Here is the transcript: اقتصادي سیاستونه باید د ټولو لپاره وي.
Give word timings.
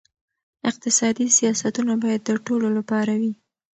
اقتصادي 0.69 1.25
سیاستونه 1.37 1.93
باید 2.03 2.21
د 2.25 2.29
ټولو 2.45 2.67
لپاره 2.77 3.13
وي. 3.19 3.33